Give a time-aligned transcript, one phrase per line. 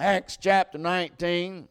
[0.00, 1.66] Acts chapter 19.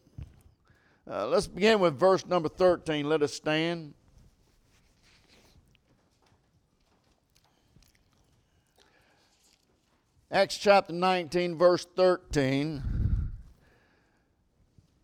[1.10, 3.08] Uh, let's begin with verse number 13.
[3.08, 3.94] Let us stand.
[10.30, 12.84] Acts chapter 19, verse 13.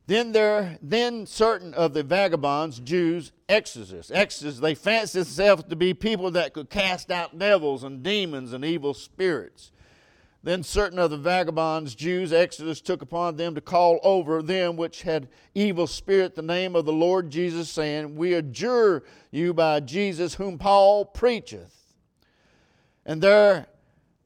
[0.05, 5.94] Then there, then certain of the vagabonds, Jews, exorcists, exorcists, they fancied themselves to be
[5.94, 9.71] people that could cast out devils and demons and evil spirits.
[10.44, 15.04] Then certain of the vagabonds, Jews, exorcists, took upon them to call over them which
[15.04, 20.36] had evil spirit the name of the Lord Jesus, saying, We adjure you by Jesus
[20.36, 21.95] whom Paul preacheth.
[23.05, 23.67] And there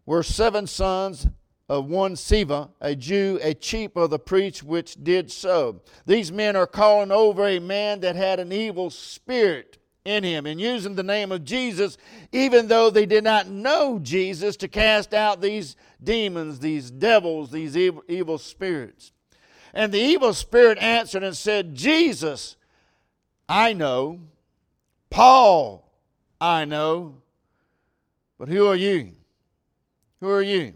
[0.07, 1.27] were seven sons
[1.69, 5.81] of one Sceva, a Jew, a chief of the priests, which did so.
[6.07, 9.76] These men are calling over a man that had an evil spirit
[10.07, 11.97] in him and using the name of Jesus,
[12.31, 17.75] even though they did not know Jesus, to cast out these demons, these devils, these
[17.75, 19.11] evil, evil spirits.
[19.73, 22.55] And the evil spirit answered and said, Jesus,
[23.49, 24.21] I know.
[25.09, 25.91] Paul,
[26.39, 27.15] I know.
[28.39, 29.11] But who are you?
[30.21, 30.73] Who are you?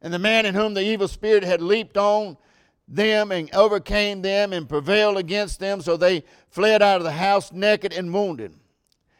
[0.00, 2.36] And the man in whom the evil spirit had leaped on
[2.94, 7.50] them and overcame them and prevailed against them, so they fled out of the house
[7.52, 8.52] naked and wounded.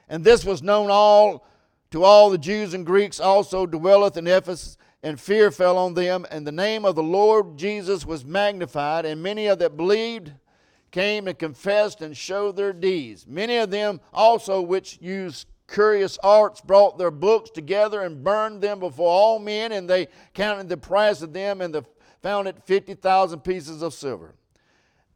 [0.09, 1.47] And this was known all
[1.91, 6.25] to all the Jews and Greeks also dwelleth in Ephesus, and fear fell on them,
[6.31, 10.33] and the name of the Lord Jesus was magnified, and many of that believed
[10.91, 13.27] came and confessed and showed their deeds.
[13.27, 18.79] Many of them also which used curious arts brought their books together and burned them
[18.79, 21.83] before all men, and they counted the price of them and the
[22.23, 24.35] found it 50,000 pieces of silver.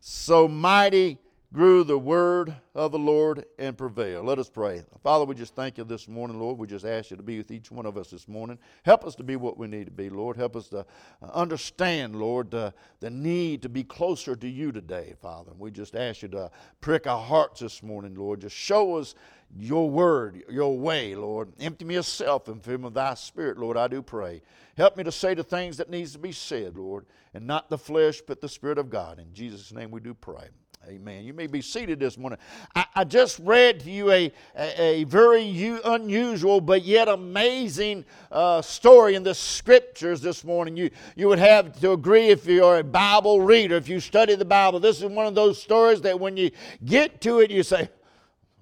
[0.01, 1.19] So mighty
[1.53, 4.27] grew the word of the Lord and prevailed.
[4.27, 4.83] Let us pray.
[5.03, 6.59] Father, we just thank you this morning, Lord.
[6.59, 8.59] We just ask you to be with each one of us this morning.
[8.85, 10.37] Help us to be what we need to be, Lord.
[10.37, 10.85] Help us to uh,
[11.33, 15.53] understand, Lord, the, the need to be closer to you today, Father.
[15.57, 18.41] We just ask you to prick our hearts this morning, Lord.
[18.41, 19.15] Just show us
[19.59, 21.53] your word, your way, Lord.
[21.61, 24.43] Empty me of self and fill me with thy spirit, Lord, I do pray.
[24.77, 27.79] Help me to say the things that needs to be said, Lord, and not the
[27.79, 29.19] flesh, but the Spirit of God.
[29.19, 30.49] In Jesus' name we do pray.
[30.89, 31.25] Amen.
[31.25, 32.39] You may be seated this morning.
[32.77, 38.05] I, I just read to you a, a, a very u- unusual but yet amazing
[38.31, 40.77] uh, story in the scriptures this morning.
[40.77, 44.45] You, you would have to agree if you're a Bible reader, if you study the
[44.45, 44.79] Bible.
[44.79, 46.53] This is one of those stories that when you
[46.85, 47.89] get to it, you say,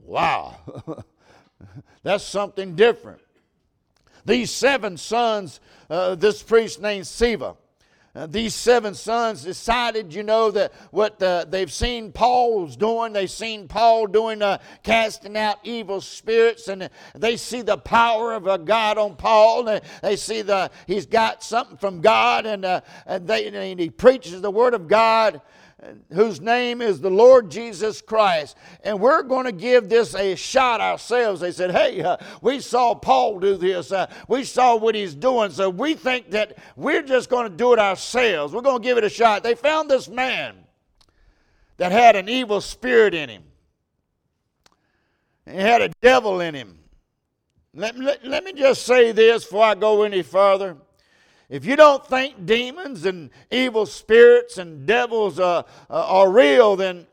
[0.05, 0.57] wow,
[2.03, 3.21] that's something different.
[4.25, 5.61] These seven sons,
[5.91, 7.57] uh, this priest named Sceva,
[8.17, 11.19] uh, these seven sons decided, you know, that what
[11.51, 17.37] they've seen Paul's doing, they've seen Paul doing uh, casting out evil spirits, and they
[17.37, 19.69] see the power of a God on Paul.
[19.69, 23.91] And they see the he's got something from God, and, uh, and, they, and he
[23.91, 25.41] preaches the word of God
[26.13, 28.57] whose name is the Lord Jesus Christ.
[28.83, 31.41] And we're going to give this a shot ourselves.
[31.41, 35.51] They said, Hey, uh, we saw Paul do this, uh, we saw what he's doing,
[35.51, 38.53] so we think that we're just going to do it ourselves.
[38.53, 39.43] We're going to give it a shot.
[39.43, 40.57] They found this man
[41.77, 43.43] that had an evil spirit in him,
[45.47, 46.79] he had a devil in him.
[47.77, 50.77] Let, let, let me just say this before I go any further.
[51.49, 57.07] If you don't think demons and evil spirits and devils uh, uh, are real, then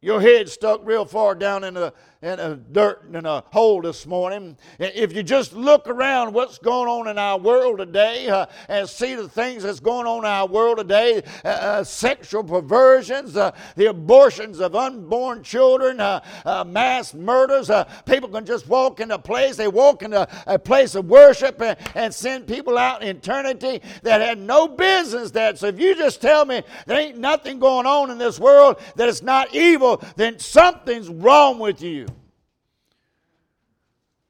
[0.00, 1.92] your head's stuck real far down in the
[2.26, 4.56] in a dirt in a hole this morning.
[4.80, 9.14] If you just look around what's going on in our world today uh, and see
[9.14, 13.86] the things that's going on in our world today, uh, uh sexual perversions, uh, the
[13.86, 17.70] abortions of unborn children, uh, uh, mass murders,
[18.06, 21.60] people can just walk in a place, they walk in a, a place of worship
[21.62, 25.58] and, and, send people out in eternity that had no business that.
[25.58, 29.06] So if you just tell me there ain't nothing going on in this world that
[29.06, 32.06] is not evil, then something's wrong with you.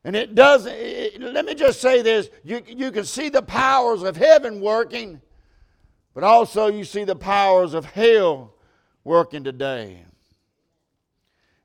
[0.06, 4.05] And it does, it, let me just say this you, you can see the powers
[4.05, 5.21] of heaven working,
[6.15, 8.54] but also you see the powers of hell
[9.03, 10.04] working today.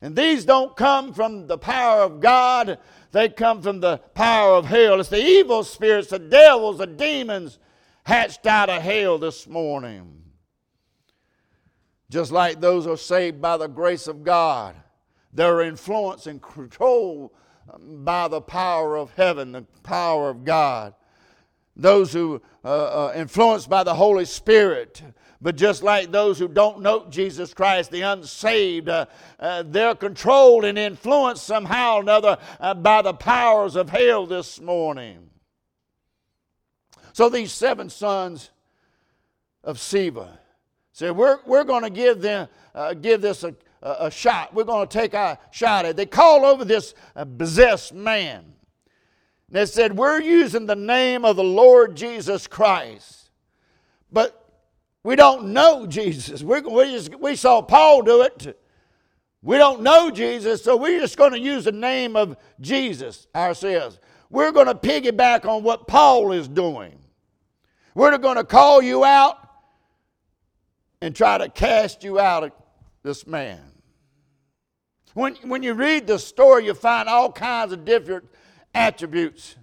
[0.01, 2.79] And these don't come from the power of God,
[3.11, 4.99] they come from the power of hell.
[4.99, 7.59] It's the evil spirits, the devils, the demons
[8.05, 10.23] hatched out of hell this morning.
[12.09, 14.73] Just like those who are saved by the grace of God,
[15.31, 17.29] they're influenced and controlled
[17.79, 20.93] by the power of heaven, the power of God.
[21.75, 25.01] Those who uh, uh, influenced by the Holy Spirit,
[25.41, 29.05] but just like those who don't know Jesus Christ, the unsaved, uh,
[29.39, 34.59] uh, they're controlled and influenced somehow or another uh, by the powers of hell this
[34.61, 35.29] morning.
[37.13, 38.51] So these seven sons
[39.63, 40.37] of Sceva.
[40.93, 44.53] Said, we're, we're going to give, them, uh, give this a, a, shot.
[44.53, 45.97] We're going to take a shot at.
[45.97, 48.53] They called over this uh, possessed man.
[49.49, 53.29] They said, We're using the name of the Lord Jesus Christ.
[54.11, 54.37] But
[55.03, 56.43] we don't know Jesus.
[56.43, 58.57] we we, just, we saw Paul do it.
[59.43, 63.99] We don't know Jesus, so we're just going to use the name of Jesus ourselves.
[64.29, 66.99] We're going to piggyback on what Paul is doing.
[67.95, 69.37] We're going to call you out
[71.01, 72.51] and try to cast you out of
[73.01, 73.70] this man.
[75.13, 78.25] When, when you read the story, you find all kinds of different
[78.73, 79.55] attributes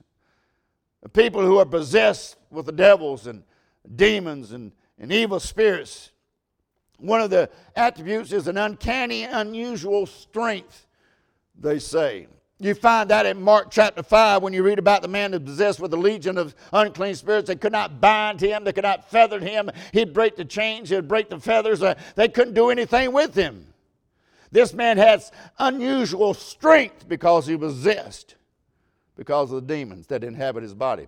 [1.02, 3.42] of people who are possessed with the devils and
[3.96, 6.12] demons and, and evil spirits.
[6.98, 10.86] One of the attributes is an uncanny, unusual strength,
[11.58, 12.26] they say.
[12.60, 15.78] You find that in Mark chapter 5 when you read about the man who possessed
[15.78, 17.46] with a legion of unclean spirits.
[17.46, 19.70] They could not bind him, they could not feather him.
[19.92, 21.82] He'd break the chains, he'd break the feathers.
[21.82, 23.64] Uh, they couldn't do anything with him.
[24.50, 28.36] This man has unusual strength because he was possessed,
[29.16, 31.06] because of the demons that inhabit his body.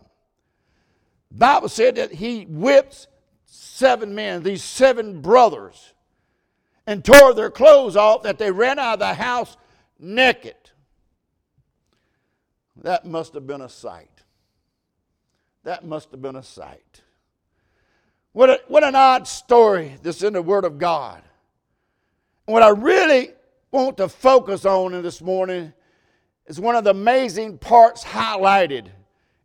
[1.30, 3.06] The Bible said that he whipped
[3.46, 5.94] seven men, these seven brothers,
[6.86, 9.56] and tore their clothes off, that they ran out of the house
[9.98, 10.56] naked.
[12.82, 14.10] That must have been a sight.
[15.64, 17.02] That must have been a sight.
[18.32, 21.22] What, a, what an odd story this in the Word of God.
[22.52, 23.30] What I really
[23.70, 25.72] want to focus on in this morning
[26.46, 28.88] is one of the amazing parts highlighted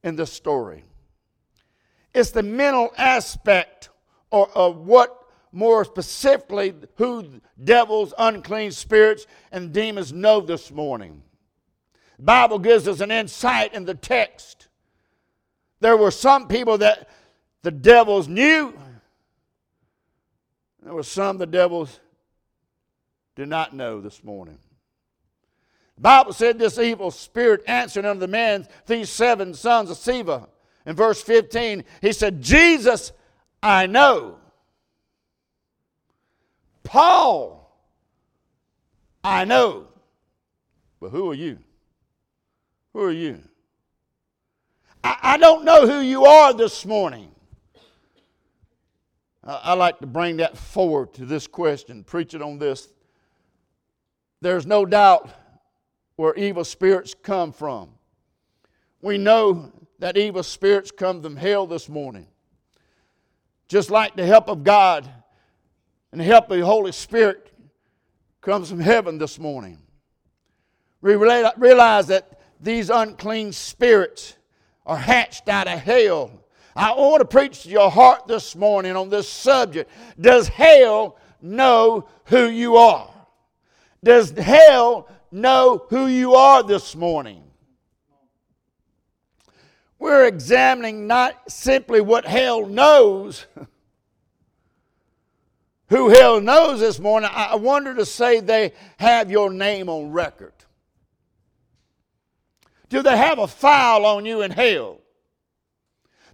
[0.03, 0.83] in the story.
[2.13, 3.89] It's the mental aspect
[4.31, 11.21] or, of what more specifically who devils, unclean spirits, and demons know this morning.
[12.17, 14.67] The Bible gives us an insight in the text.
[15.79, 17.09] There were some people that
[17.61, 18.73] the devils knew.
[20.83, 21.99] There were some the devils
[23.35, 24.57] did not know this morning.
[25.95, 30.47] The Bible said this evil spirit answered unto the man, these seven sons of Sceva.
[30.85, 33.11] In verse 15, he said, Jesus,
[33.63, 34.37] I know.
[36.83, 37.75] Paul,
[39.23, 39.87] I know.
[40.99, 41.57] But who are you?
[42.93, 43.41] Who are you?
[45.03, 47.31] I, I don't know who you are this morning.
[49.43, 52.89] I, I like to bring that forward to this question, preach it on this.
[54.45, 55.27] There's no doubt
[56.17, 57.89] where evil spirits come from.
[59.01, 62.27] We know that evil spirits come from hell this morning.
[63.67, 65.09] Just like the help of God
[66.11, 67.51] and the help of the Holy Spirit
[68.39, 69.79] comes from heaven this morning.
[71.01, 74.37] We realize that these unclean spirits
[74.85, 76.29] are hatched out of hell.
[76.75, 79.89] I want to preach to your heart this morning on this subject.
[80.21, 83.09] Does hell know who you are?
[84.05, 87.43] Does hell know who you are this morning?
[89.97, 93.47] We're examining not simply what hell knows,
[95.89, 97.31] who hell knows this morning.
[97.33, 100.53] I wonder to say they have your name on record.
[102.89, 104.99] Do they have a file on you in hell?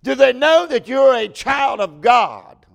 [0.03, 2.65] Do they know that you're a child of God?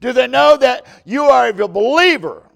[0.00, 2.47] Do they know that you are a believer?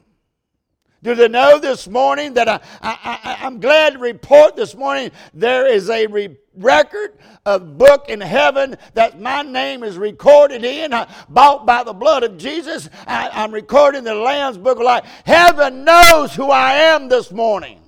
[1.02, 5.66] Do they know this morning that I, I, am glad to report this morning there
[5.66, 11.10] is a re- record, of book in heaven that my name is recorded in, uh,
[11.28, 12.88] bought by the blood of Jesus.
[13.06, 15.04] I, am recording the Lamb's book of life.
[15.24, 17.80] Heaven knows who I am this morning.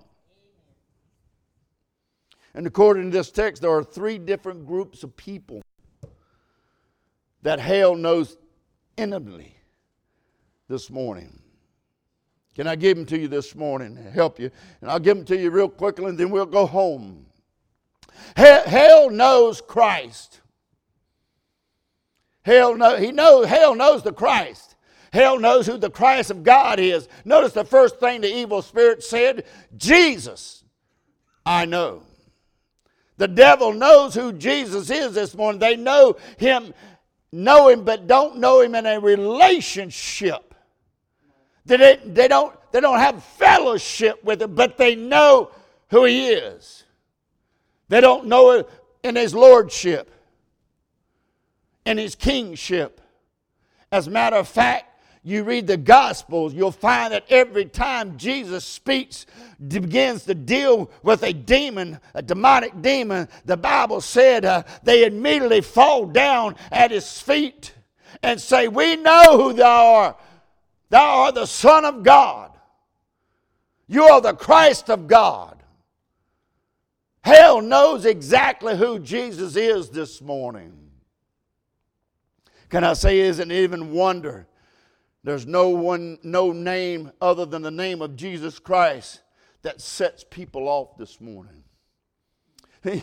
[2.54, 5.62] And according to this text, there are three different groups of people
[7.42, 8.37] that hell knows
[8.97, 9.56] intimately
[10.68, 11.43] this morning.
[12.54, 14.50] Can I give them to you this morning and help you?
[14.80, 17.26] And I'll give them to you real quickly and then we'll go home.
[18.37, 20.40] Hell knows Christ.
[22.42, 24.76] Hell know, he knows, hell knows the Christ.
[25.12, 27.08] Hell knows who the Christ of God is.
[27.25, 29.44] Notice the first thing the evil spirit said
[29.76, 30.64] Jesus,
[31.46, 32.02] I know.
[33.16, 35.61] The devil knows who Jesus is this morning.
[35.61, 36.75] They know him,
[37.32, 40.53] know him, but don't know him in a relationship.
[41.66, 45.50] They, they, don't, they don't have fellowship with him, but they know
[45.88, 46.85] who he is.
[47.88, 48.68] They don't know it
[49.02, 50.11] in his lordship,
[51.87, 53.00] in his kingship.
[53.92, 54.90] As a matter of fact,
[55.26, 59.25] you read the Gospels, you'll find that every time Jesus speaks,
[59.66, 65.62] begins to deal with a demon, a demonic demon, the Bible said uh, they immediately
[65.62, 67.73] fall down at his feet
[68.23, 70.21] and say, We know who thou art.
[70.94, 72.52] Thou art the Son of God.
[73.88, 75.60] You are the Christ of God.
[77.22, 80.92] Hell knows exactly who Jesus is this morning.
[82.68, 84.46] Can I say, isn't even wonder?
[85.24, 89.20] There's no one, no name other than the name of Jesus Christ
[89.62, 91.64] that sets people off this morning.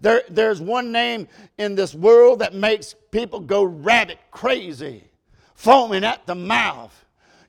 [0.00, 1.28] there, there's one name
[1.58, 5.07] in this world that makes people go rabbit crazy,
[5.58, 6.94] foaming at the mouth.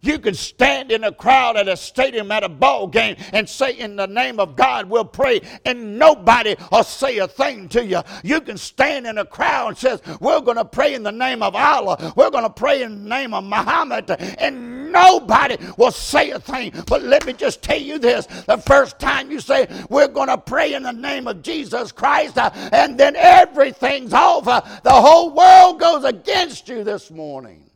[0.01, 3.77] You can stand in a crowd at a stadium at a ball game and say,
[3.77, 8.01] In the name of God, we'll pray, and nobody will say a thing to you.
[8.23, 11.43] You can stand in a crowd and says, We're going to pray in the name
[11.43, 16.31] of Allah, we're going to pray in the name of Muhammad, and nobody will say
[16.31, 16.71] a thing.
[16.87, 20.37] But let me just tell you this the first time you say, We're going to
[20.37, 25.79] pray in the name of Jesus Christ, uh, and then everything's over, the whole world
[25.79, 27.68] goes against you this morning.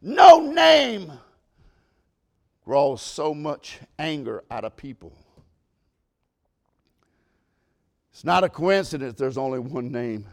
[0.00, 1.12] No name
[2.64, 5.12] draws so much anger out of people.
[8.12, 10.26] It's not a coincidence there's only one name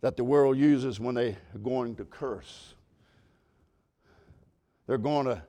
[0.00, 2.74] that the world uses when they are going to curse.
[4.86, 5.42] They're going to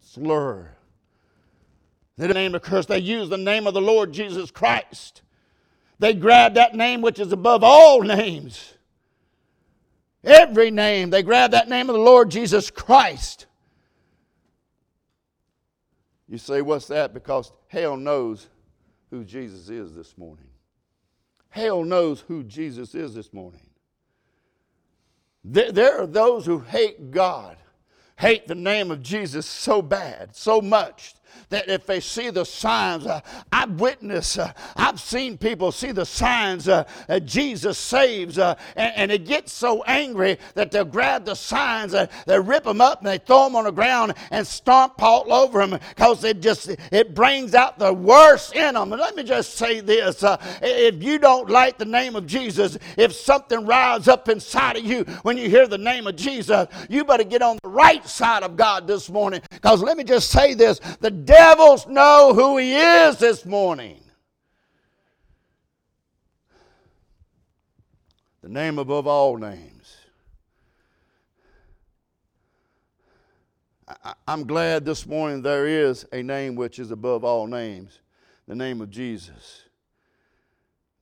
[0.00, 0.70] slur.
[2.16, 5.22] They don't name to curse, they use the name of the Lord Jesus Christ.
[5.98, 8.73] They grab that name which is above all names
[10.24, 11.10] Every name.
[11.10, 13.46] They grab that name of the Lord Jesus Christ.
[16.28, 17.12] You say, what's that?
[17.12, 18.48] Because hell knows
[19.10, 20.46] who Jesus is this morning.
[21.50, 23.60] Hell knows who Jesus is this morning.
[25.44, 27.58] There are those who hate God,
[28.16, 31.14] hate the name of Jesus so bad, so much,
[31.48, 33.20] that if they see the signs, uh,
[33.52, 36.84] I've witnessed, uh, I've seen people see the signs uh,
[37.24, 42.06] Jesus saves, uh, and, and they get so angry that they'll grab the signs, uh,
[42.26, 45.64] they rip them up, and they throw them on the ground and stomp all over
[45.64, 48.92] them because it just it brings out the worst in them.
[48.92, 52.78] And let me just say this: uh, if you don't like the name of Jesus,
[52.96, 57.04] if something rises up inside of you when you hear the name of Jesus, you
[57.04, 59.40] better get on the right side of God this morning.
[59.50, 64.00] Because let me just say this: the devils know who he is this morning.
[68.42, 69.96] The name above all names.
[73.86, 78.00] I, am glad this morning there is a name which is above all names,
[78.46, 79.62] the name of Jesus.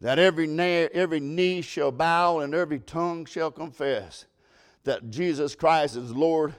[0.01, 4.27] That every, na- every knee shall bow and every tongue shall confess
[4.85, 6.55] that Jesus Christ is Lord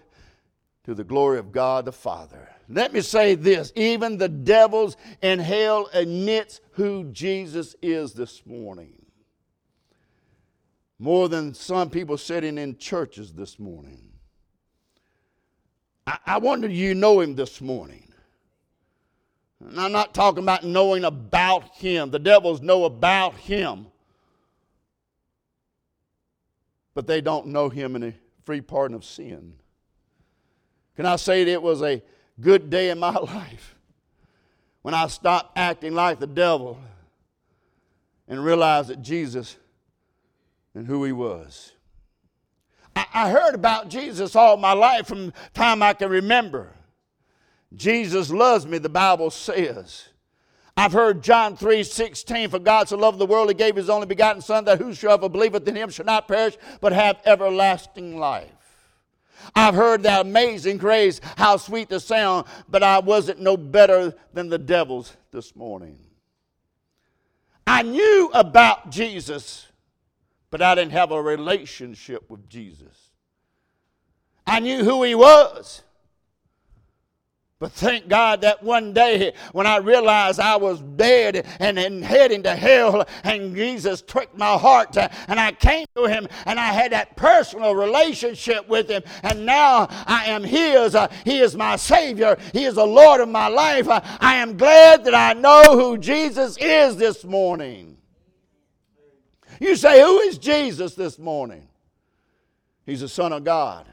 [0.86, 2.53] to the glory of God the Father.
[2.70, 8.94] Let me say this even the devils in hell admits who Jesus is this morning.
[11.00, 14.12] More than some people sitting in churches this morning.
[16.08, 18.14] I, I wonder you know him this morning.
[19.60, 22.12] And I'm not talking about knowing about him.
[22.12, 23.88] The devils know about him.
[26.94, 28.14] But they don't know him in a
[28.46, 29.54] free pardon of sin.
[30.96, 32.02] Can I say it was a
[32.40, 33.76] good day in my life
[34.82, 36.80] when I stopped acting like the devil
[38.28, 39.58] and realized that Jesus
[40.76, 41.72] and who he was.
[42.96, 46.74] I, I heard about Jesus all my life from the time I can remember.
[47.76, 50.10] Jesus loves me, the Bible says.
[50.76, 54.08] I've heard John 3 16, for God so loved the world, he gave his only
[54.08, 58.63] begotten Son, that whosoever believeth in him shall not perish, but have everlasting life.
[59.56, 64.50] I've heard that amazing grace, how sweet the sound, but I wasn't no better than
[64.50, 66.00] the devils this morning.
[67.66, 69.68] I knew about Jesus,
[70.52, 73.10] but I didn't have a relationship with Jesus.
[74.46, 75.84] I knew who he was,
[77.64, 82.44] but thank God that one day when I realized I was dead and, and heading
[82.44, 86.92] to hell, and Jesus took my heart, and I came to Him, and I had
[86.92, 90.94] that personal relationship with Him, and now I am His.
[90.94, 92.38] Uh, he is my Savior.
[92.52, 93.88] He is the Lord of my life.
[93.88, 97.96] Uh, I am glad that I know who Jesus is this morning.
[99.62, 101.70] You say, Who is Jesus this morning?
[102.86, 103.88] He's the Son of God,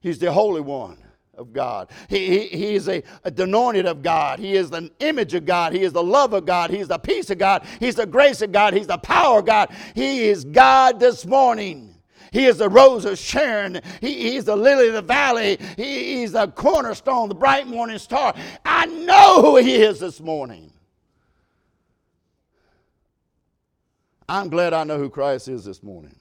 [0.00, 0.98] He's the Holy One
[1.38, 1.90] of God.
[2.08, 4.38] He, he, he is a, a anointed of God.
[4.38, 5.72] He is the image of God.
[5.72, 6.70] He is the love of God.
[6.70, 7.64] He is the peace of God.
[7.80, 8.74] He's the grace of God.
[8.74, 9.70] He's the power of God.
[9.94, 11.94] He is God this morning.
[12.30, 13.80] He is the rose of Sharon.
[14.00, 15.58] He, he's the lily of the valley.
[15.76, 18.34] He, he's the cornerstone, the bright morning star.
[18.64, 20.72] I know who he is this morning.
[24.28, 26.14] I'm glad I know who Christ is this morning.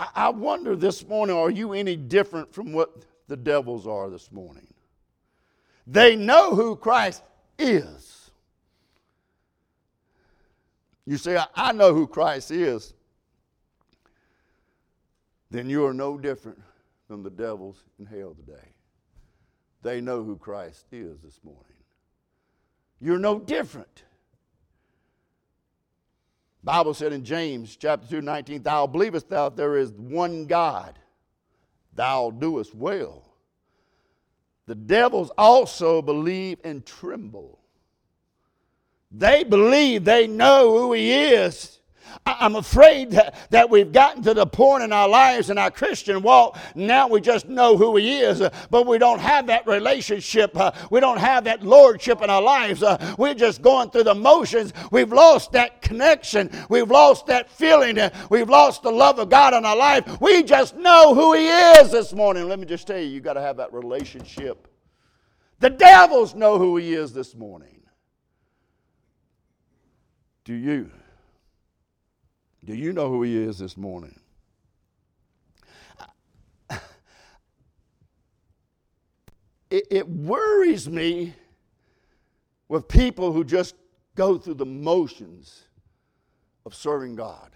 [0.00, 2.90] I, I wonder this morning are you any different from what
[3.28, 4.66] the devils are this morning?
[5.86, 7.22] They know who Christ
[7.58, 8.30] is.
[11.04, 12.94] You say, I, I know who Christ is.
[15.50, 16.60] Then you are no different
[17.08, 18.68] than the devils in hell today.
[19.82, 21.64] They know who Christ is this morning.
[23.00, 24.04] You're no different.
[26.62, 30.98] Bible said in James chapter 2, 19, Thou believest thou there is one God,
[31.94, 33.24] thou doest well.
[34.66, 37.58] The devils also believe and tremble.
[39.10, 41.79] They believe they know who he is
[42.26, 43.12] I'm afraid
[43.50, 47.20] that, we've gotten to the point in our lives in our Christian walk, now we
[47.20, 50.56] just know who He is, uh, but we don't have that relationship.
[50.56, 52.82] Uh, we don't have that lordship in our lives.
[52.82, 54.72] Uh, we're just going through the motions.
[54.90, 56.50] We've lost that connection.
[56.68, 57.98] We've lost that feeling.
[58.28, 60.20] We've lost the love of God in our life.
[60.20, 62.48] We just know who He is this morning.
[62.48, 64.68] Let me just tell you, you've got to have that relationship.
[65.60, 67.82] The devils know who He is this morning.
[70.44, 70.90] Do you?
[72.64, 74.18] Do you know who he is this morning?
[79.70, 81.32] It, it worries me
[82.68, 83.76] with people who just
[84.16, 85.62] go through the motions
[86.66, 87.50] of serving God.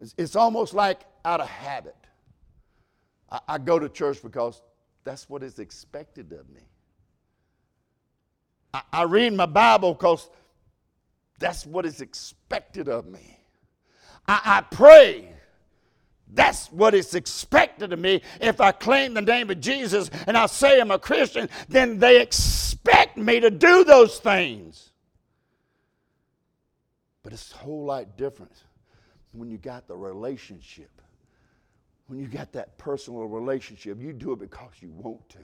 [0.00, 1.96] It's, it's almost like out of habit.
[3.30, 4.60] I, I go to church because
[5.02, 6.60] that's what is expected of me.
[8.74, 10.28] I, I read my Bible because
[11.38, 13.38] that's what is expected of me.
[14.26, 15.28] I, I pray.
[16.32, 18.22] That's what is expected of me.
[18.40, 22.20] If I claim the name of Jesus and I say I'm a Christian, then they
[22.20, 24.90] expect me to do those things.
[27.22, 28.52] But it's a whole lot different
[29.32, 30.90] when you got the relationship.
[32.06, 35.38] When you got that personal relationship, you do it because you want to.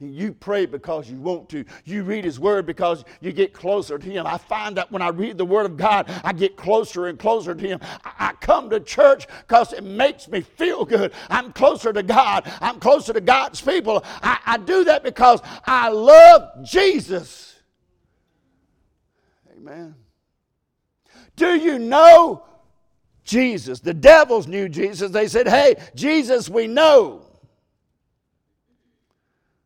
[0.00, 1.64] You pray because you want to.
[1.84, 4.26] You read His Word because you get closer to Him.
[4.26, 7.54] I find that when I read the Word of God, I get closer and closer
[7.54, 7.80] to Him.
[8.04, 11.12] I come to church because it makes me feel good.
[11.30, 12.50] I'm closer to God.
[12.60, 14.04] I'm closer to God's people.
[14.22, 17.60] I, I do that because I love Jesus.
[19.56, 19.94] Amen.
[21.36, 22.44] Do you know
[23.24, 23.80] Jesus?
[23.80, 25.10] The devils knew Jesus.
[25.10, 27.23] They said, Hey, Jesus, we know.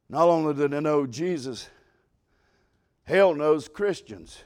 [0.09, 1.69] Not only do they know Jesus,
[3.05, 4.43] hell knows Christians.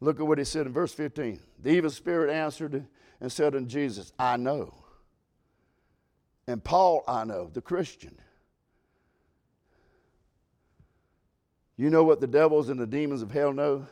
[0.00, 1.40] Look at what he said in verse 15.
[1.62, 2.86] The evil spirit answered
[3.20, 4.74] and said unto Jesus, I know.
[6.46, 8.18] And Paul, I know, the Christian.
[11.76, 13.86] You know what the devils and the demons of hell know?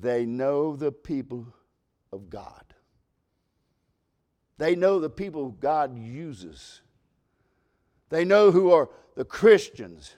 [0.00, 1.46] They know the people
[2.12, 2.62] of God.
[4.58, 6.80] They know the people God uses
[8.12, 10.14] they know who are the Christians.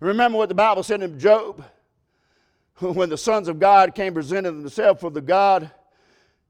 [0.00, 1.64] Remember what the Bible said in Job?
[2.78, 5.70] When the sons of God came presenting themselves for the God,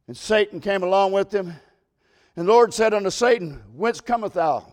[0.06, 1.54] and Satan came along with them.
[2.36, 4.64] And the Lord said unto Satan, Whence cometh thou?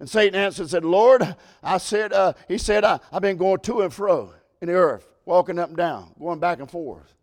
[0.00, 3.60] And Satan answered and said, Lord, I said, uh, he said, I, I've been going
[3.60, 7.14] to and fro in the earth, walking up and down, going back and forth.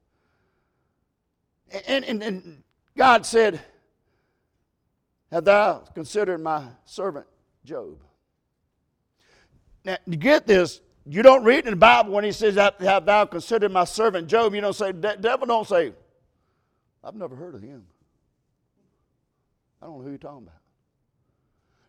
[1.87, 2.63] And, and, and
[2.95, 3.59] God said,
[5.31, 7.25] Have thou considered my servant
[7.65, 7.97] Job.
[9.83, 10.81] Now, you get this.
[11.07, 14.55] You don't read in the Bible when he says, Have thou considered my servant Job?
[14.55, 15.93] You don't say, devil don't say,
[17.03, 17.85] I've never heard of him.
[19.81, 20.55] I don't know who you're talking about.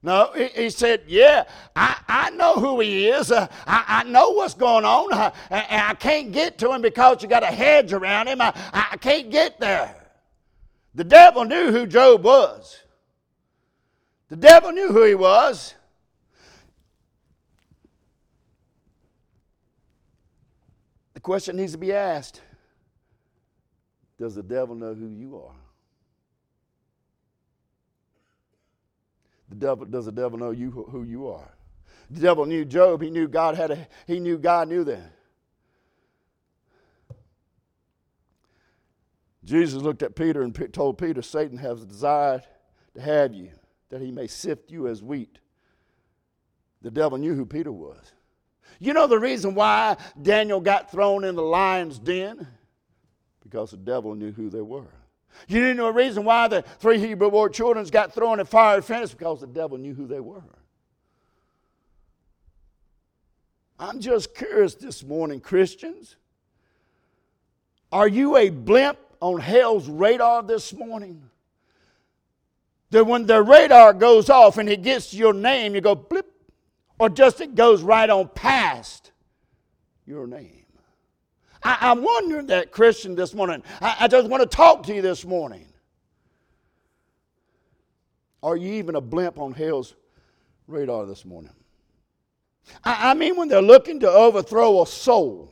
[0.03, 3.33] No, he, he, said, Yeah, I, I know who he is.
[3.33, 5.13] Uh, I, I know what's going on.
[5.13, 8.41] Uh, and I can't get to him because you got a hedge around him.
[8.41, 9.97] I, I can't get there.
[10.95, 12.79] The devil knew who Job was.
[14.29, 15.75] The devil knew who he was.
[21.15, 22.41] The question needs to be asked
[24.19, 25.55] Does the devil know who you are?
[29.49, 31.55] The devil, does the devil know you who you are?
[32.11, 33.03] The devil knew Job.
[33.03, 35.13] He knew God had a, he knew God knew that.
[39.45, 42.43] Jesus looked at Peter and told Peter, Satan has desired
[42.95, 43.51] to have you
[43.91, 45.39] that he may sift you as wheat.
[46.83, 48.13] The devil knew who Peter was.
[48.79, 52.47] You know the reason why Daniel got thrown in the lion's den?
[53.43, 54.93] Because the devil knew who they were.
[55.49, 58.83] You didn't know the reason why the three Hebrew boy children got thrown in fire
[58.83, 59.13] furnace?
[59.13, 60.43] Because the devil knew who they were.
[63.79, 66.17] I'm just curious this morning, Christians.
[67.93, 71.23] Are you a blimp on hell's radar this morning?
[72.91, 76.31] That when the radar goes off and it gets your name, you go blip,
[76.99, 79.13] or just it goes right on past
[80.07, 80.65] your name.
[81.63, 83.63] I, am wondering that, Christian, this morning.
[83.81, 85.67] I, I just want to talk to you this morning.
[88.43, 89.95] Are you even a blimp on hell's
[90.69, 91.53] radar this morning?
[92.85, 95.51] I, I mean, when they're looking to overthrow a soul,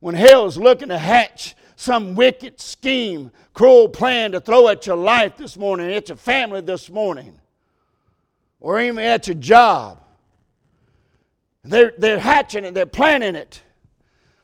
[0.00, 5.38] when hell's looking to hatch some wicked scheme, cruel plan to throw at your life
[5.38, 7.40] this morning, at your family this morning,
[8.60, 9.98] or even at your job.
[11.64, 13.62] They're, they're hatching it, they're planning it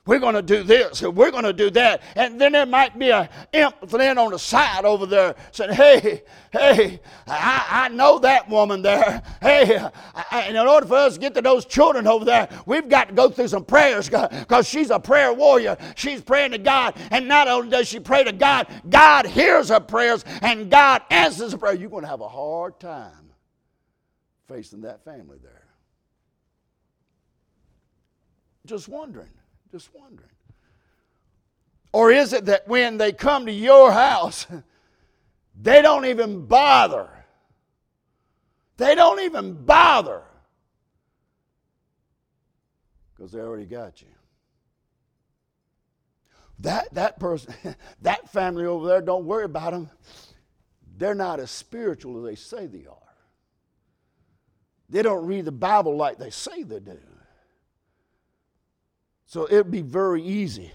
[0.06, 2.02] we're going to do this and we're going to do that.
[2.14, 6.22] And then there might be a imp then on the side over there saying, hey,
[6.52, 9.22] hey, I, I know that woman there.
[9.42, 9.78] Hey,
[10.30, 13.14] I, in order for us to get to those children over there, we've got to
[13.14, 15.76] go through some prayers because she's a prayer warrior.
[15.96, 16.96] She's praying to God.
[17.10, 21.52] And not only does she pray to God, God hears her prayers and God answers
[21.52, 21.74] her prayer.
[21.74, 23.32] You're going to have a hard time
[24.48, 25.64] facing that family there.
[28.66, 29.28] Just wondering.
[29.70, 30.30] Just wondering.
[31.92, 34.46] Or is it that when they come to your house,
[35.62, 37.08] they don't even bother?
[38.76, 40.22] They don't even bother
[43.14, 44.08] because they already got you.
[46.60, 47.54] That, that person,
[48.02, 49.90] that family over there, don't worry about them.
[50.98, 52.96] They're not as spiritual as they say they are.
[54.88, 56.98] They don't read the Bible like they say they do.
[59.26, 60.70] So it'd be very easy,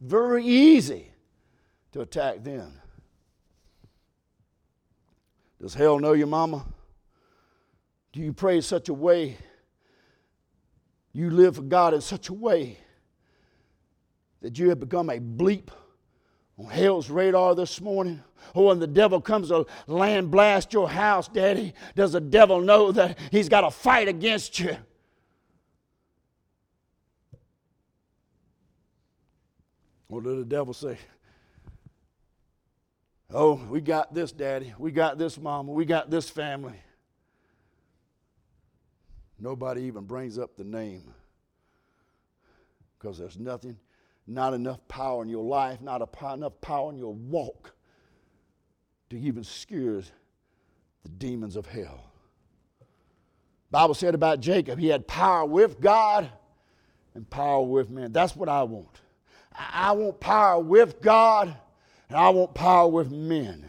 [0.00, 1.12] very easy
[1.92, 2.72] to attack them.
[5.60, 6.64] Does hell know your mama?
[8.12, 9.36] Do you pray in such a way?
[11.12, 12.78] You live for God in such a way
[14.40, 15.68] that you have become a bleep
[16.58, 18.22] on hell's radar this morning?
[18.54, 22.60] Oh, or when the devil comes to land blast your house, Daddy, does the devil
[22.60, 24.76] know that he's got a fight against you?
[30.12, 30.98] What did the devil say?
[33.32, 34.74] Oh, we got this, daddy.
[34.78, 35.72] We got this, mama.
[35.72, 36.78] We got this family.
[39.40, 41.14] Nobody even brings up the name
[42.98, 43.78] because there's nothing,
[44.26, 47.74] not enough power in your life, not enough power in your walk
[49.08, 50.02] to even scare
[51.04, 52.12] the demons of hell.
[53.70, 56.30] Bible said about Jacob, he had power with God
[57.14, 58.12] and power with men.
[58.12, 59.00] That's what I want.
[59.56, 61.54] I want power with God
[62.08, 63.68] and I want power with men.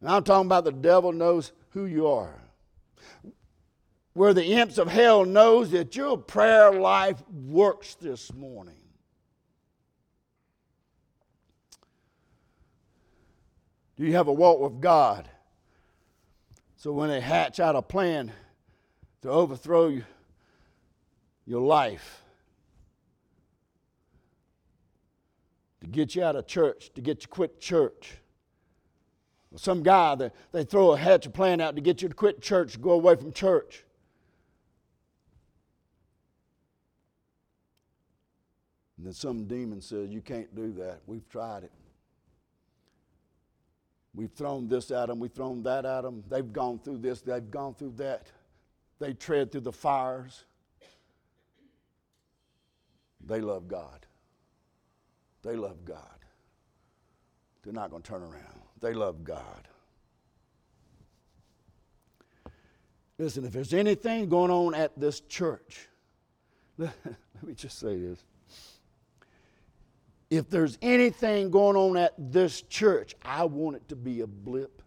[0.00, 2.42] And I'm talking about the devil knows who you are.
[4.12, 8.76] Where the imps of hell knows that your prayer life works this morning.
[13.96, 15.28] Do you have a walk with God?
[16.76, 18.32] So when they hatch out a plan
[19.22, 20.04] to overthrow you,
[21.46, 22.23] your life,
[25.84, 28.16] to get you out of church, to get you quit church.
[29.56, 32.80] Some guy, they, they throw a hatch plan out to get you to quit church,
[32.80, 33.84] go away from church.
[38.96, 41.00] And then some demon says, You can't do that.
[41.06, 41.72] We've tried it.
[44.14, 46.24] We've thrown this at them, we've thrown that at them.
[46.28, 48.32] They've gone through this, they've gone through that.
[48.98, 50.44] They tread through the fires.
[53.26, 54.06] They love God.
[55.44, 55.98] They love God.
[57.62, 58.62] They're not going to turn around.
[58.80, 59.68] They love God.
[63.18, 65.88] Listen, if there's anything going on at this church,
[66.78, 66.92] let,
[67.42, 68.24] me just say this.
[70.30, 74.82] If there's anything going on at this church, I want it to be a blip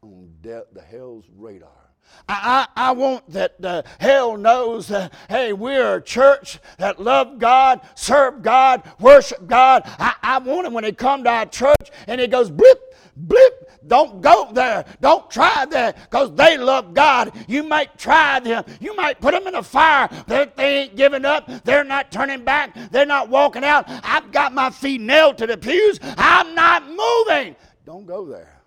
[0.00, 1.87] on de- the hell's radar.
[2.28, 7.80] I, I, want that uh, hell knows that, hey, we're a church that love God,
[7.94, 9.82] serve God, worship God.
[9.98, 13.70] I, I want it when they come to our church and it goes blip, blip.
[13.86, 14.84] Don't go there.
[15.00, 17.32] Don't try that because they love God.
[17.48, 18.64] You might try them.
[18.80, 21.48] You might put them in the fire, but they ain't giving up.
[21.64, 22.76] They're not turning back.
[22.90, 23.84] They're not walking out.
[24.04, 25.98] I've got my feet nailed to the pews.
[26.02, 27.56] I'm not moving.
[27.86, 28.60] Don't go there.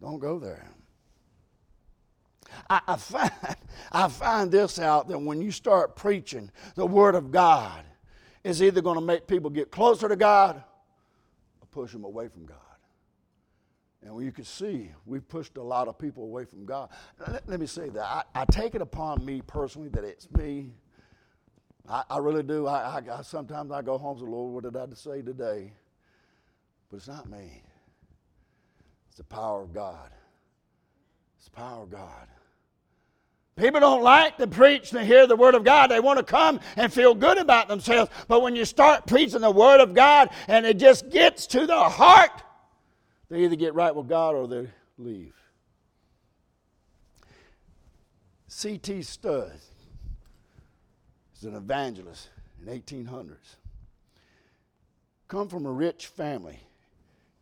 [0.00, 0.73] Don't go there.
[2.68, 3.30] I, I, find,
[3.92, 7.84] I find this out that when you start preaching the Word of God,
[8.42, 10.62] it's either going to make people get closer to God
[11.60, 12.58] or push them away from God.
[14.02, 16.90] And you can see, we've pushed a lot of people away from God.
[17.26, 18.04] Let, let me say that.
[18.04, 20.72] I, I, take it upon me personally that it's me.
[21.88, 22.66] I, I really do.
[22.66, 25.72] I, sometimes I go home and say, Lord, what did I say today?
[26.90, 27.62] But it's not me.
[29.08, 30.10] It's the power of God.
[31.38, 32.28] It's the power of God.
[33.56, 35.90] People don't like to preach and hear the Word of God.
[35.90, 38.10] They want to come and feel good about themselves.
[38.26, 41.88] But when you start preaching the Word of God and it just gets to the
[41.88, 42.42] heart,
[43.30, 45.34] they either get right with God or they leave.
[48.48, 49.02] C.T.
[49.02, 49.52] Studd
[51.36, 53.56] is an evangelist in 1800s.
[55.28, 56.58] Come from a rich family,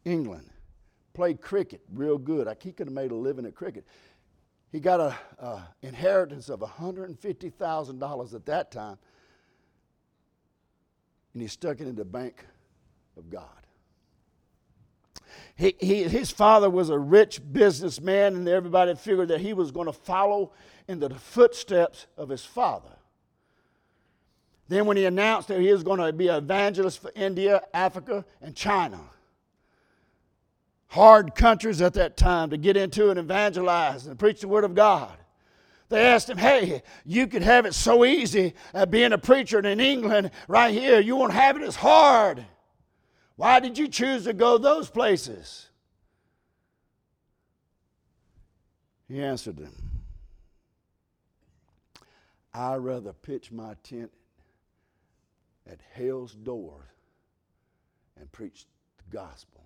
[0.04, 0.48] England.
[1.14, 2.46] Played cricket real good.
[2.46, 3.84] Like he could have made a living at cricket
[4.72, 8.98] he got an inheritance of $150,000 at that time,
[11.34, 12.46] and he stuck it in the bank
[13.18, 13.46] of God.
[15.54, 19.86] He, he, his father was a rich businessman, and everybody figured that he was going
[19.86, 20.52] to follow
[20.88, 22.96] in the footsteps of his father.
[24.68, 28.24] Then, when he announced that he was going to be an evangelist for India, Africa,
[28.40, 29.00] and China,
[30.92, 34.74] hard countries at that time to get into and evangelize and preach the Word of
[34.74, 35.16] God.
[35.88, 39.80] They asked him, Hey, you could have it so easy uh, being a preacher in
[39.80, 41.00] England right here.
[41.00, 42.44] You won't have it as hard.
[43.36, 45.70] Why did you choose to go those places?
[49.08, 49.74] He answered them,
[52.52, 54.12] I'd rather pitch my tent
[55.66, 56.92] at hell's door
[58.20, 58.66] and preach
[58.98, 59.61] the gospel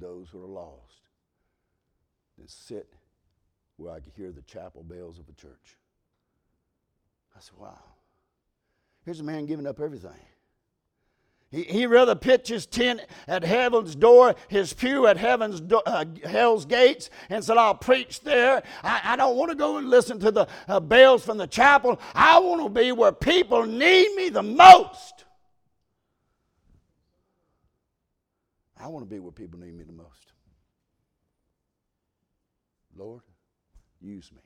[0.00, 1.08] those who are lost
[2.38, 2.92] than sit
[3.76, 5.76] where I could hear the chapel bells of a church.
[7.36, 7.78] I said, wow.
[9.04, 10.10] Here's a man giving up everything.
[11.50, 16.04] He, he rather pitch his tent at heaven's door, his pew at heaven's do, uh,
[16.24, 18.62] hell's gates, and said, I'll preach there.
[18.82, 22.00] I, I don't want to go and listen to the uh, bells from the chapel.
[22.14, 25.25] I want to be where people need me the most.
[28.78, 30.32] I want to be where people need me the most.
[32.96, 33.22] Lord,
[34.00, 34.40] use me.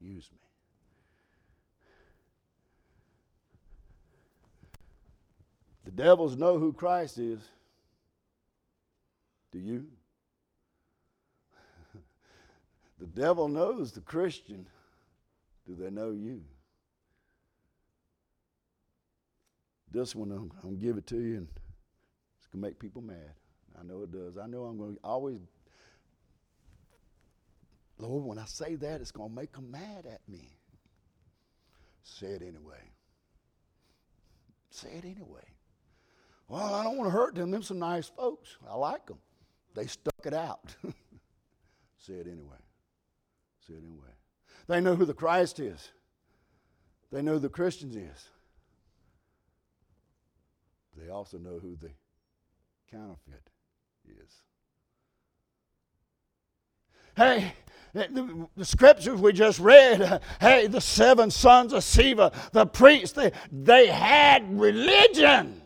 [0.00, 0.38] Use me.
[5.84, 7.40] The devils know who Christ is.
[9.52, 9.86] Do you?
[12.98, 14.66] the devil knows the Christian.
[15.66, 16.42] Do they know you?
[19.92, 21.36] This one, I'm, I'm going to give it to you.
[21.36, 21.48] And
[22.56, 23.34] to make people mad.
[23.78, 24.38] I know it does.
[24.38, 25.38] I know I'm going to always,
[27.98, 30.56] Lord, when I say that, it's going to make them mad at me.
[32.02, 32.80] Say it anyway.
[34.70, 35.44] Say it anyway.
[36.48, 37.50] Well, I don't want to hurt them.
[37.50, 38.56] Them some nice folks.
[38.68, 39.18] I like them.
[39.74, 40.74] They stuck it out.
[41.98, 42.56] Say it anyway.
[43.66, 44.14] Say it anyway.
[44.68, 45.90] They know who the Christ is.
[47.12, 48.30] They know who the Christians is.
[50.96, 51.90] They also know who the
[52.90, 53.50] counterfeit
[54.06, 54.30] is.
[57.16, 57.52] Hey,
[57.92, 63.32] the, the, scriptures we just read, hey, the seven sons of Sceva, the priests, they,
[63.50, 65.62] they had religion.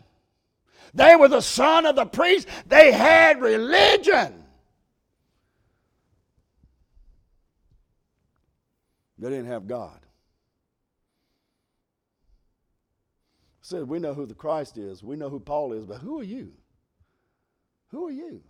[0.93, 2.47] They were the son of the priest.
[2.67, 4.43] They had religion.
[9.17, 9.99] They didn't have God.
[13.61, 15.03] Said we know who the Christ is.
[15.03, 16.51] We know who Paul is, but who are you?
[17.91, 18.41] Who are you?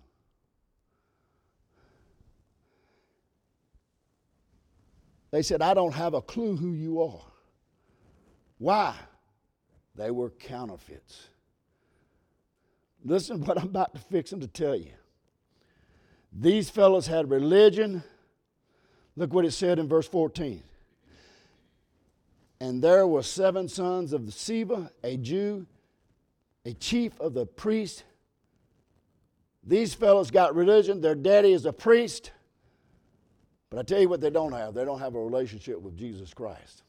[5.32, 7.22] They said, I don't have a clue who you are.
[8.58, 8.96] Why?
[9.96, 11.28] They were counterfeits.
[13.04, 14.92] Listen to what I'm about to fix them to tell you.
[16.32, 18.04] These fellows had religion.
[19.16, 20.62] Look what it said in verse 14.
[22.60, 25.66] And there were seven sons of Sceva, a Jew,
[26.64, 28.04] a chief of the priests,
[29.64, 31.02] these fellows got religion.
[31.02, 32.32] Their daddy is a priest.
[33.70, 34.74] But I tell you what, they don't have.
[34.74, 36.84] They don't have a relationship with Jesus Christ.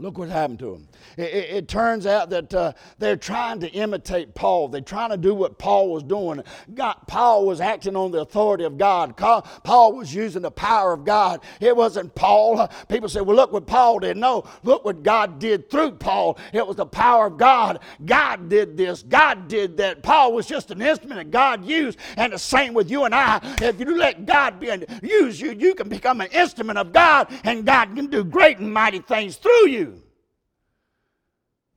[0.00, 0.88] Look what happened to them.
[1.16, 4.68] It, it, it turns out that uh, they're trying to imitate Paul.
[4.68, 6.40] They're trying to do what Paul was doing.
[6.72, 9.16] God, Paul was acting on the authority of God.
[9.16, 11.40] Paul was using the power of God.
[11.60, 12.70] It wasn't Paul.
[12.88, 14.16] People say, well, look what Paul did.
[14.16, 16.38] No, look what God did through Paul.
[16.52, 17.80] It was the power of God.
[18.04, 19.02] God did this.
[19.02, 20.04] God did that.
[20.04, 21.98] Paul was just an instrument that God used.
[22.16, 23.40] And the same with you and I.
[23.60, 24.70] If you let God be,
[25.02, 28.72] use you, you can become an instrument of God, and God can do great and
[28.72, 29.87] mighty things through you.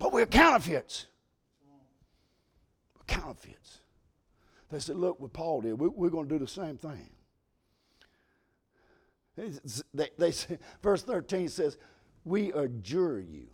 [0.02, 1.06] But we're counterfeits.
[2.98, 3.82] We're counterfeits.
[4.72, 5.80] They said, look what Paul did.
[5.80, 7.10] We, are going to do the same thing.
[9.94, 11.78] They, they say, verse 13 says,
[12.26, 13.48] We adjure you.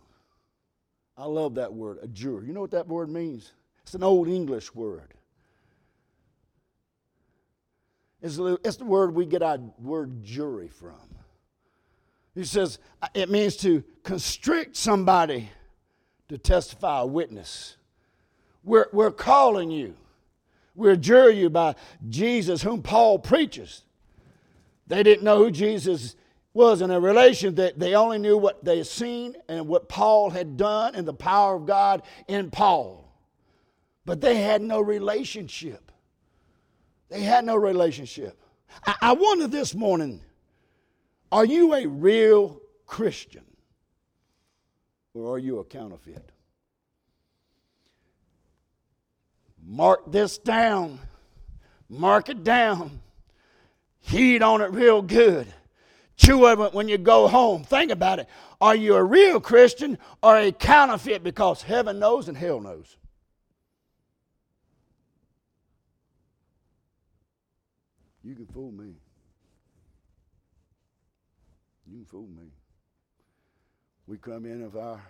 [1.18, 2.44] I love that word, adjure.
[2.44, 3.52] You know what that word means?
[3.82, 5.14] It's an old English word.
[8.22, 10.96] It's it's the word we get our word jury from.
[12.34, 15.50] He says uh, it means to constrict somebody
[16.28, 17.76] to testify a witness.
[18.64, 19.94] We're, we're calling you.
[20.74, 21.74] We adjure you by
[22.08, 23.82] Jesus, whom Paul preaches.
[24.86, 26.16] They didn't know who Jesus
[26.52, 30.30] was in a relation that they only knew what they had seen and what Paul
[30.30, 33.04] had done and the power of God in Paul.
[34.04, 35.92] But they had no relationship.
[37.08, 38.38] They had no relationship.
[38.86, 40.20] I, I wonder this morning
[41.30, 43.44] are you a real Christian
[45.14, 46.30] or are you a counterfeit?
[49.64, 50.98] Mark this down.
[51.88, 53.00] Mark it down.
[54.00, 55.46] Heat on it real good.
[56.16, 57.64] Chew of it when you go home.
[57.64, 58.28] Think about it.
[58.60, 61.22] Are you a real Christian or a counterfeit?
[61.22, 62.96] Because heaven knows and hell knows.
[68.24, 68.94] You can fool me.
[71.86, 72.50] You can fool me.
[74.08, 75.02] We come in with our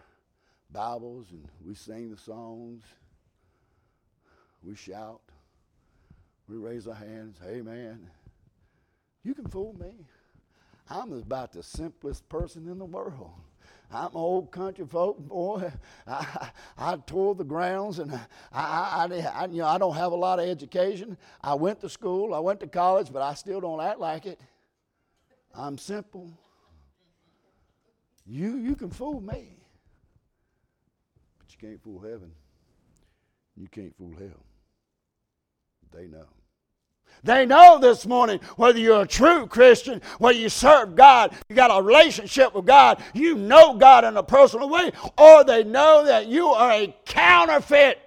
[0.72, 2.82] Bibles and we sing the songs.
[4.61, 5.20] We shout.
[6.48, 7.38] We raise our hands.
[7.46, 8.11] Amen.
[9.22, 9.92] You can fool me.
[10.90, 13.30] I'm about the simplest person in the world.
[13.88, 15.70] I'm an old country folk boy.
[16.04, 18.18] I, I, I tore the grounds, and I,
[18.52, 21.16] I, I, you know, I don't have a lot of education.
[21.40, 24.40] I went to school, I went to college, but I still don't act like it.
[25.54, 26.32] I'm simple.
[28.28, 29.56] You, you can fool me,
[31.38, 32.30] but you can't fool heaven.
[33.56, 34.44] You can't fool hell.
[35.92, 36.26] They know.
[37.24, 41.76] They know this morning whether you're a true Christian, whether you serve God, you got
[41.76, 46.26] a relationship with God, you know God in a personal way, or they know that
[46.26, 47.98] you are a counterfeit.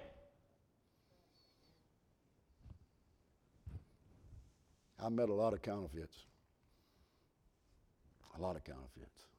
[5.04, 6.16] I met a lot of counterfeits.
[8.38, 9.31] A lot of counterfeits.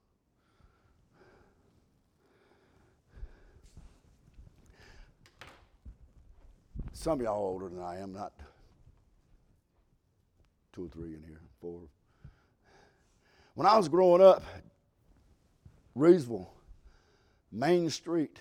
[6.94, 8.34] Some of y'all older than I am, not
[10.72, 11.82] two or three in here, four.
[13.56, 14.44] When I was growing up,
[15.98, 16.48] Reedsville,
[17.52, 18.40] Main Street,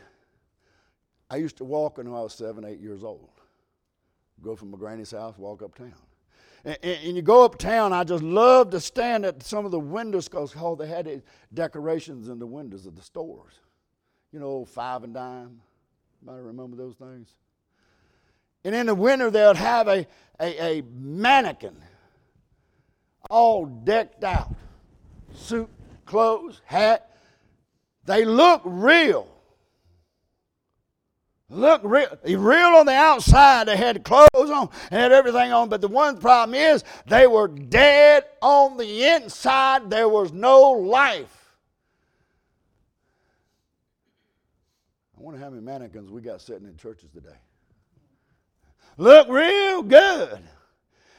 [1.31, 3.31] I used to walk until I was seven, eight years old.
[4.43, 5.95] Go from my granny's house, walk uptown.
[6.65, 9.81] And, and, and you go uptown, I just love to stand at some of the
[9.81, 11.23] windows because oh, they had
[11.55, 13.55] decorations in the windows of the stores.
[14.31, 15.61] You know, five and dime.
[16.23, 17.35] Anybody remember those things?
[18.65, 20.07] And in the winter, they would have a,
[20.41, 21.77] a, a mannequin
[23.31, 24.55] all decked out
[25.35, 25.69] suit,
[26.05, 27.17] clothes, hat.
[28.05, 29.29] They look real.
[31.49, 33.69] Look real, real on the outside.
[33.69, 35.69] They had clothes on, and had everything on.
[35.69, 39.91] But the one problem is they were dead on the inside.
[39.91, 41.39] There was no life.
[45.17, 47.37] I wonder how many mannequins we got sitting in churches today.
[48.97, 50.39] Look real good.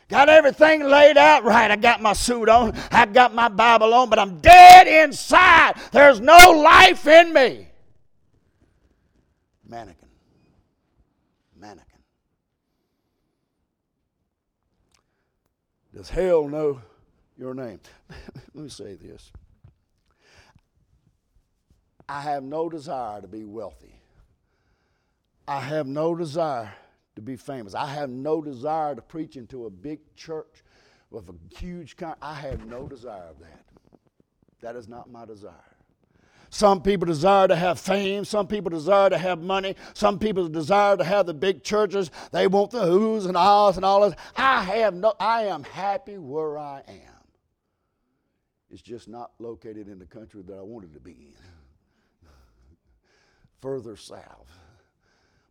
[0.10, 1.72] Got everything laid out right.
[1.72, 2.76] I got my suit on.
[2.92, 5.74] I got my Bible on, but I'm dead inside.
[5.92, 7.68] There's no life in me.
[9.68, 10.10] Mannequin.
[11.60, 12.00] Mannequin.
[15.96, 16.82] Does hell know
[17.38, 17.80] your name?
[18.54, 19.32] Let me say this.
[22.08, 23.96] I have no desire to be wealthy.
[25.48, 26.74] I have no desire
[27.16, 27.76] to be famous.
[27.76, 30.64] I have no desire to preach into a big church
[31.10, 33.66] with a huge con- I have no desire of that.
[34.62, 35.54] That is not my desire.
[36.50, 38.26] Some people desire to have fame.
[38.26, 39.76] Some people desire to have money.
[39.96, 42.12] Some people desire to have the big churches.
[42.32, 44.18] They want the who's and ahs and all this.
[44.38, 45.14] I have no.
[45.20, 47.14] I am happy where I am.
[48.70, 52.28] It's just not located in the country that I wanted to be in.
[53.62, 54.58] Further south.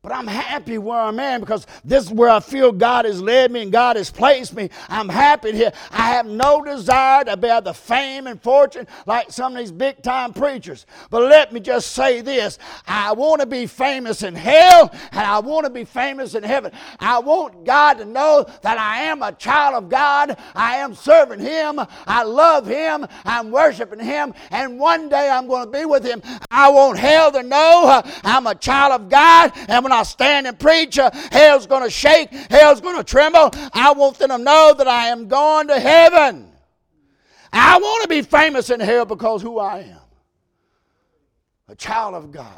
[0.02, 3.52] But I'm happy where I'm at because this is where I feel God has led
[3.52, 4.68] me and God has placed me.
[4.88, 5.72] I'm happy here.
[5.92, 10.02] I have no desire to bear the fame and fortune like some of these big
[10.02, 10.86] time preachers.
[11.08, 15.38] But let me just say this I want to be famous in hell and I
[15.38, 16.72] want to be famous in heaven.
[16.98, 20.36] I want God to know that I am a child of God.
[20.56, 21.78] I am serving Him.
[22.08, 23.06] I love Him.
[23.24, 24.34] I'm worshiping Him.
[24.50, 26.22] And one day I'm going to be with Him.
[26.50, 29.52] I want hell to know uh, I'm a child of God.
[29.68, 33.04] And when when I stand and preach, uh, hell's going to shake, hell's going to
[33.04, 33.50] tremble.
[33.74, 36.50] I want them to know that I am going to heaven.
[37.52, 39.98] I want to be famous in hell because who I am
[41.68, 42.48] a child of God.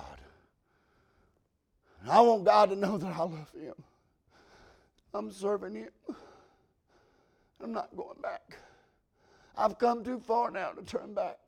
[2.08, 3.74] I want God to know that I love Him.
[5.12, 5.90] I'm serving Him.
[7.62, 8.58] I'm not going back.
[9.56, 11.43] I've come too far now to turn back.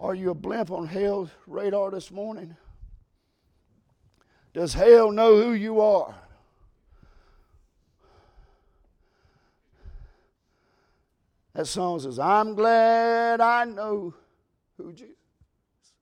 [0.00, 2.56] Are you a blimp on hell's radar this morning?
[4.54, 6.14] Does hell know who you are?
[11.52, 14.14] That song says, I'm glad I know
[14.78, 15.10] who Jesus
[15.82, 15.92] is.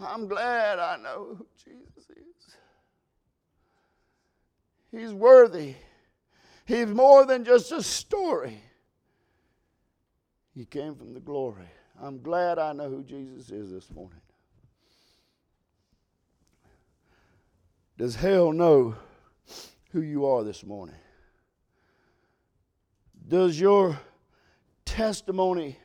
[0.00, 2.56] I'm glad I know who Jesus is.
[4.90, 5.74] He's worthy.
[6.64, 8.62] He's more than just a story.
[10.56, 11.68] He came from the glory.
[12.00, 14.20] I'm glad I know who Jesus is this morning.
[17.98, 18.94] Does hell know
[19.90, 20.96] who you are this morning?
[23.28, 23.98] Does your
[24.86, 25.78] testimony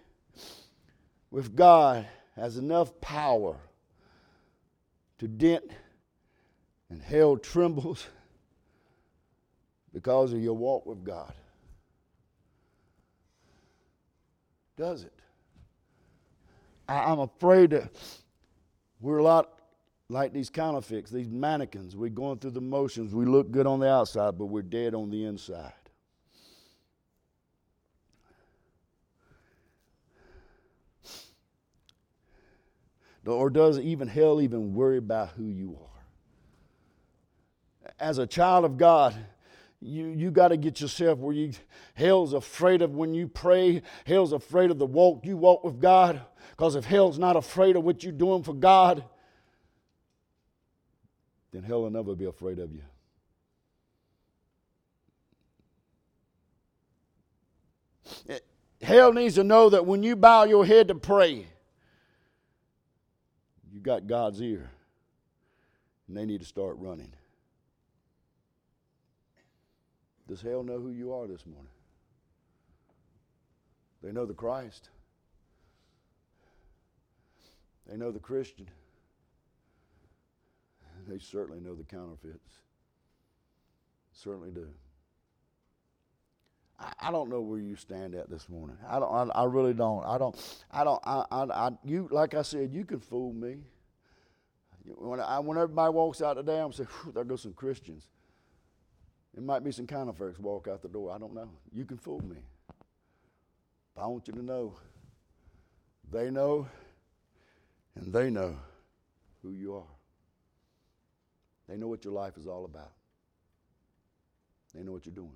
[1.32, 2.08] with God
[2.38, 3.58] has enough power
[5.20, 5.70] to dent
[6.90, 8.08] and hell trembles
[9.94, 11.34] because of your walk with God?
[14.82, 15.14] Does it?
[16.90, 17.92] I, am afraid that
[19.00, 19.60] we're a lot
[20.10, 21.96] like these counterfeits, these mannequins.
[21.96, 23.14] We're going through the motions.
[23.14, 25.72] We look good on the outside, but we're dead on the inside.
[33.28, 35.78] Or does even hell even worry about who you
[37.86, 37.94] are?
[38.00, 39.14] As a child of God,
[39.82, 41.52] you, you got to get yourself where you
[41.96, 46.22] hell's afraid of when you pray hell's afraid of the walk you walk with god
[46.52, 49.04] because if hell's not afraid of what you're doing for god
[51.52, 52.82] then hell will never be afraid of you.
[58.82, 61.46] Hell needs to know that when you bow your head to pray,
[63.72, 64.72] you got God's ear.
[66.08, 67.14] And they need to start running.
[70.32, 71.68] Does hell know who you are this morning?
[74.02, 74.88] They know the Christ.
[77.86, 78.70] They know the Christian.
[81.06, 82.60] They certainly know the counterfeits.
[84.14, 84.70] Certainly do.
[86.80, 88.78] I, don't know where you stand at this morning.
[88.88, 89.12] I don't.
[89.12, 90.06] I, I really don't.
[90.06, 90.64] I don't.
[90.72, 91.02] I don't.
[91.04, 93.58] I, I, I, You like I said, you can fool me.
[94.86, 98.08] When I, when everybody walks out today, I'm saying, there go some Christians.
[99.34, 101.12] There might be some counterfeits walk out the door.
[101.12, 101.50] I don't know.
[101.74, 102.38] You can fool me.
[103.96, 104.76] But I want you to know.
[106.12, 106.68] They know,
[107.96, 108.58] and they know
[109.42, 109.88] who you are.
[111.70, 112.92] They know what your life is all about.
[114.76, 115.32] They know what you're doing.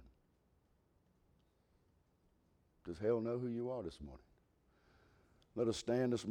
[2.85, 4.19] Does hell know who you are this morning?
[5.55, 6.23] Let us stand this morning.